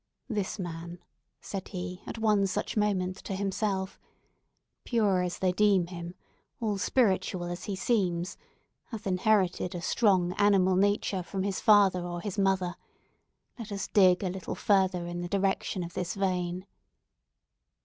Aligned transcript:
"This 0.29 0.57
man," 0.57 0.97
said 1.41 1.67
he, 1.67 2.01
at 2.07 2.17
one 2.17 2.47
such 2.47 2.75
moment, 2.75 3.17
to 3.17 3.35
himself, 3.35 3.99
"pure 4.83 5.21
as 5.21 5.37
they 5.37 5.51
deem 5.51 5.85
him—all 5.85 6.79
spiritual 6.79 7.43
as 7.43 7.65
he 7.65 7.75
seems—hath 7.75 9.05
inherited 9.05 9.75
a 9.75 9.81
strong 9.83 10.33
animal 10.39 10.75
nature 10.75 11.21
from 11.21 11.43
his 11.43 11.59
father 11.59 12.03
or 12.03 12.19
his 12.19 12.39
mother. 12.39 12.77
Let 13.59 13.71
us 13.71 13.87
dig 13.89 14.23
a 14.23 14.29
little 14.29 14.55
further 14.55 15.05
in 15.05 15.21
the 15.21 15.27
direction 15.29 15.83
of 15.83 15.93
this 15.93 16.15
vein!" 16.15 16.65